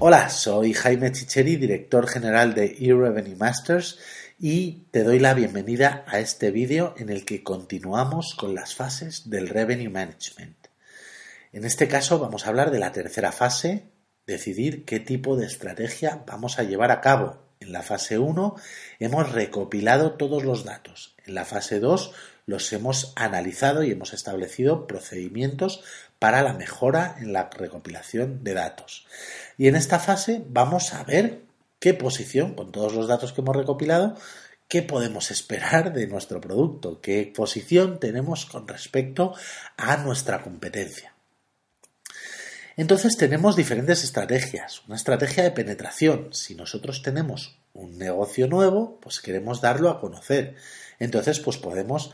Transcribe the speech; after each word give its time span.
Hola, 0.00 0.28
soy 0.28 0.74
Jaime 0.74 1.10
Chicheri, 1.10 1.56
director 1.56 2.06
general 2.06 2.54
de 2.54 2.76
eRevenue 2.78 3.34
Masters 3.34 3.98
y 4.38 4.84
te 4.92 5.02
doy 5.02 5.18
la 5.18 5.34
bienvenida 5.34 6.04
a 6.06 6.20
este 6.20 6.52
vídeo 6.52 6.94
en 6.98 7.10
el 7.10 7.24
que 7.24 7.42
continuamos 7.42 8.36
con 8.36 8.54
las 8.54 8.76
fases 8.76 9.28
del 9.28 9.48
Revenue 9.48 9.90
Management. 9.90 10.68
En 11.52 11.64
este 11.64 11.88
caso 11.88 12.20
vamos 12.20 12.46
a 12.46 12.50
hablar 12.50 12.70
de 12.70 12.78
la 12.78 12.92
tercera 12.92 13.32
fase, 13.32 13.88
decidir 14.24 14.84
qué 14.84 15.00
tipo 15.00 15.36
de 15.36 15.46
estrategia 15.46 16.22
vamos 16.28 16.60
a 16.60 16.62
llevar 16.62 16.92
a 16.92 17.00
cabo. 17.00 17.48
En 17.58 17.72
la 17.72 17.82
fase 17.82 18.20
1 18.20 18.54
hemos 19.00 19.32
recopilado 19.32 20.12
todos 20.12 20.44
los 20.44 20.62
datos. 20.62 21.16
En 21.26 21.34
la 21.34 21.44
fase 21.44 21.80
2 21.80 22.12
los 22.48 22.72
hemos 22.72 23.12
analizado 23.14 23.84
y 23.84 23.90
hemos 23.90 24.14
establecido 24.14 24.86
procedimientos 24.86 25.82
para 26.18 26.42
la 26.42 26.54
mejora 26.54 27.16
en 27.20 27.34
la 27.34 27.50
recopilación 27.50 28.42
de 28.42 28.54
datos. 28.54 29.06
Y 29.58 29.68
en 29.68 29.76
esta 29.76 29.98
fase 29.98 30.42
vamos 30.48 30.94
a 30.94 31.04
ver 31.04 31.42
qué 31.78 31.92
posición, 31.92 32.54
con 32.54 32.72
todos 32.72 32.94
los 32.94 33.06
datos 33.06 33.34
que 33.34 33.42
hemos 33.42 33.54
recopilado, 33.54 34.16
qué 34.66 34.80
podemos 34.80 35.30
esperar 35.30 35.92
de 35.92 36.06
nuestro 36.06 36.40
producto, 36.40 37.02
qué 37.02 37.30
posición 37.36 38.00
tenemos 38.00 38.46
con 38.46 38.66
respecto 38.66 39.34
a 39.76 39.98
nuestra 39.98 40.42
competencia. 40.42 41.12
Entonces 42.78 43.18
tenemos 43.18 43.56
diferentes 43.56 44.04
estrategias. 44.04 44.82
Una 44.86 44.96
estrategia 44.96 45.42
de 45.42 45.50
penetración. 45.50 46.32
Si 46.32 46.54
nosotros 46.54 47.02
tenemos 47.02 47.58
un 47.74 47.98
negocio 47.98 48.46
nuevo, 48.46 48.98
pues 49.02 49.20
queremos 49.20 49.60
darlo 49.60 49.90
a 49.90 50.00
conocer. 50.00 50.56
Entonces, 50.98 51.40
pues 51.40 51.56
podemos 51.58 52.12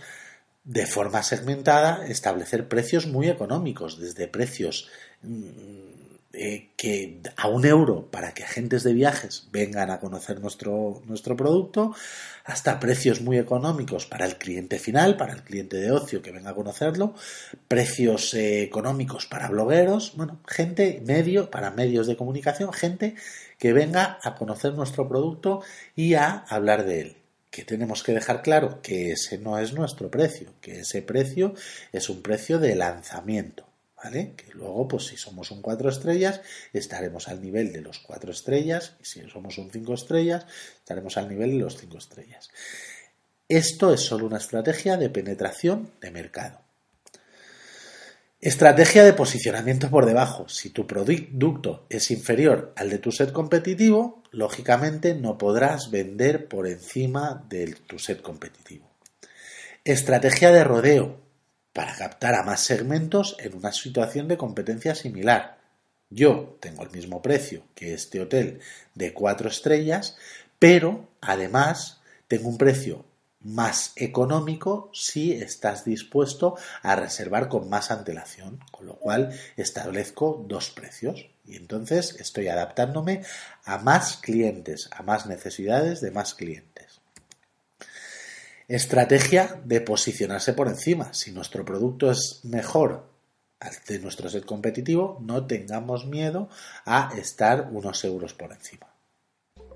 de 0.65 0.87
forma 0.87 1.23
segmentada 1.23 2.07
establecer 2.07 2.69
precios 2.69 3.07
muy 3.07 3.29
económicos, 3.29 4.01
desde 4.01 4.29
precios 4.29 4.89
mm, 5.23 5.95
eh, 6.33 6.71
que 6.77 7.21
a 7.37 7.49
un 7.49 7.65
euro 7.65 8.11
para 8.11 8.33
que 8.35 8.43
agentes 8.43 8.83
de 8.83 8.93
viajes 8.93 9.47
vengan 9.53 9.91
a 9.91 10.01
conocer 10.01 10.41
nuestro, 10.41 11.03
nuestro 11.07 11.37
producto, 11.37 11.95
hasta 12.45 12.81
precios 12.81 13.21
muy 13.21 13.39
económicos 13.39 14.07
para 14.07 14.27
el 14.27 14.37
cliente 14.37 14.79
final, 14.79 15.17
para 15.17 15.35
el 15.35 15.45
cliente 15.45 15.77
de 15.77 15.93
ocio 15.93 16.23
que 16.23 16.33
venga 16.33 16.51
a 16.51 16.55
conocerlo, 16.55 17.15
precios 17.69 18.35
eh, 18.35 18.63
económicos 18.63 19.27
para 19.27 19.49
blogueros, 19.49 20.15
bueno, 20.17 20.41
gente 20.49 21.03
medio, 21.07 21.51
para 21.51 21.71
medios 21.71 22.07
de 22.07 22.17
comunicación, 22.17 22.73
gente 22.73 23.15
que 23.59 23.73
venga 23.73 24.19
a 24.23 24.35
conocer 24.35 24.75
nuestro 24.75 25.09
producto 25.09 25.63
y 25.95 26.15
a 26.15 26.45
hablar 26.49 26.85
de 26.85 27.01
él 27.01 27.24
que 27.55 27.65
tenemos 27.65 28.03
que 28.03 28.13
dejar 28.13 28.43
claro 28.43 28.83
que 28.83 29.13
ese 29.13 29.39
no 29.39 29.61
es 29.61 29.75
nuestro 29.75 30.11
precio, 30.11 30.53
que 30.61 30.81
ese 30.81 31.03
precio 31.03 31.55
es 31.93 32.09
un 32.09 32.21
precio 32.21 32.59
de 32.59 32.75
lanzamiento, 32.75 33.65
¿vale? 33.97 34.33
Que 34.37 34.53
luego, 34.55 34.89
pues 34.89 35.05
si 35.05 35.17
somos 35.17 35.53
un 35.53 35.63
4 35.63 35.89
estrellas, 35.89 36.41
estaremos 36.73 37.29
al 37.29 37.41
nivel 37.41 37.73
de 37.73 37.81
los 37.81 38.01
4 38.01 38.33
estrellas, 38.33 38.97
y 39.01 39.05
si 39.05 39.31
somos 39.31 39.57
un 39.59 39.71
5 39.71 39.95
estrellas, 39.95 40.47
estaremos 40.79 41.17
al 41.17 41.29
nivel 41.29 41.53
de 41.53 41.59
los 41.59 41.77
5 41.79 41.97
estrellas. 41.97 42.51
Esto 43.49 43.95
es 43.95 44.01
solo 44.01 44.27
una 44.27 44.39
estrategia 44.39 44.97
de 44.97 45.11
penetración 45.11 45.93
de 46.01 46.11
mercado. 46.11 46.64
Estrategia 48.45 49.05
de 49.05 49.15
posicionamiento 49.15 49.89
por 49.89 50.05
debajo. 50.05 50.51
Si 50.51 50.69
tu 50.69 50.87
producto 50.87 51.87
es 51.89 52.11
inferior 52.11 52.75
al 52.77 52.91
de 52.91 52.99
tu 52.99 53.11
set 53.11 53.33
competitivo, 53.33 54.23
lógicamente 54.33 55.15
no 55.15 55.39
podrás 55.39 55.91
vender 55.91 56.47
por 56.47 56.69
encima 56.69 57.43
de 57.49 57.75
tu 57.87 57.99
set 57.99 58.21
competitivo. 58.21 58.87
Estrategia 59.83 60.51
de 60.53 60.63
rodeo. 60.63 61.23
Para 61.73 61.97
captar 61.97 62.35
a 62.35 62.43
más 62.43 62.61
segmentos 62.61 63.35
en 63.39 63.57
una 63.57 63.73
situación 63.73 64.29
de 64.29 64.37
competencia 64.37 64.95
similar. 64.95 65.57
Yo 66.11 66.59
tengo 66.61 66.83
el 66.83 66.91
mismo 66.91 67.23
precio 67.23 67.63
que 67.75 67.95
este 67.95 68.21
hotel 68.21 68.61
de 68.95 69.15
cuatro 69.15 69.49
estrellas, 69.49 70.19
pero 70.59 71.09
además 71.23 72.03
tengo 72.29 72.51
un 72.51 72.59
precio 72.59 73.07
más 73.45 73.93
económico 73.97 74.91
si 74.93 75.33
estás 75.33 75.85
dispuesto 75.85 76.57
a 76.83 76.97
reservar 76.97 77.49
con 77.49 77.69
más 77.69 77.91
antelación, 77.91 78.59
con 78.71 78.87
lo 78.87 78.97
cual 78.97 79.39
establezco 79.57 80.45
dos 80.49 80.71
precios 80.71 81.29
y 81.47 81.57
entonces 81.57 82.17
estoy 82.19 82.49
adaptándome 82.49 83.23
a 83.65 83.79
más 83.79 84.17
clientes, 84.17 84.89
a 84.91 85.03
más 85.03 85.27
necesidades 85.27 86.01
de 86.01 86.11
más 86.11 86.35
clientes. 86.35 87.01
Estrategia 88.67 89.61
de 89.65 89.83
posicionarse 89.83 90.55
por 90.55 90.69
encima. 90.69 91.13
Si 91.13 91.33
nuestro 91.33 91.67
producto 91.67 92.11
es 92.11 92.41
mejor 92.45 93.11
de 93.87 93.99
nuestro 93.99 94.29
set 94.31 94.45
competitivo, 94.45 95.19
no 95.23 95.47
tengamos 95.47 96.07
miedo 96.07 96.49
a 96.87 97.13
estar 97.17 97.69
unos 97.71 98.05
euros 98.05 98.33
por 98.33 98.53
encima. 98.53 98.94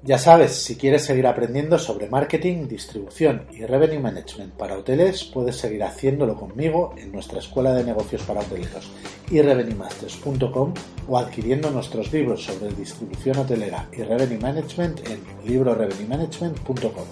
Ya 0.08 0.16
sabes, 0.16 0.52
si 0.52 0.76
quieres 0.76 1.04
seguir 1.04 1.26
aprendiendo 1.26 1.78
sobre 1.78 2.08
marketing, 2.08 2.66
distribución 2.66 3.44
y 3.52 3.66
revenue 3.66 3.98
management 3.98 4.54
para 4.54 4.78
hoteles, 4.78 5.22
puedes 5.24 5.56
seguir 5.56 5.84
haciéndolo 5.84 6.34
conmigo 6.34 6.94
en 6.96 7.12
nuestra 7.12 7.40
escuela 7.40 7.74
de 7.74 7.84
negocios 7.84 8.22
para 8.22 8.40
hoteleros 8.40 8.90
y 9.30 9.42
revenuemasters.com 9.42 10.72
o 11.08 11.18
adquiriendo 11.18 11.70
nuestros 11.70 12.10
libros 12.10 12.42
sobre 12.42 12.72
distribución 12.72 13.36
hotelera 13.36 13.86
y 13.92 14.02
revenue 14.02 14.38
management 14.38 15.06
en 15.10 15.20
librorevenuemanagement.com. 15.46 17.04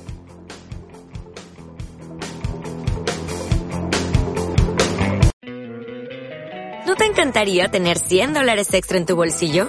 ¿No 6.87 6.97
te 6.97 7.05
encantaría 7.05 7.69
tener 7.69 7.99
100 7.99 8.33
dólares 8.33 8.73
extra 8.73 8.97
en 8.97 9.05
tu 9.05 9.17
bolsillo? 9.17 9.69